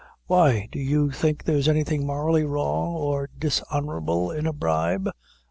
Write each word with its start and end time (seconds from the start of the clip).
"Why, 0.25 0.67
do 0.71 0.79
you 0.79 1.11
think 1.11 1.43
there's 1.43 1.67
anything 1.67 2.07
morally 2.07 2.43
wrong 2.43 2.95
or 2.95 3.29
dishonorable 3.37 4.31
in 4.31 4.47
a 4.47 4.51
bribe?" 4.53 5.07